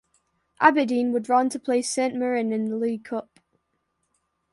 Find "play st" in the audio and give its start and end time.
1.59-2.15